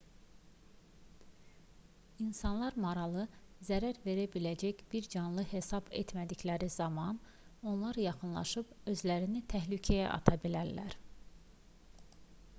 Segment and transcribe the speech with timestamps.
[2.27, 3.25] i̇nsanlar maralı
[3.67, 7.19] zərər verə biləcək bir canlı hesab etmədikləri zaman
[7.73, 10.97] ona yaxınlaşıb özlərini təhlükəyə ata bilərlər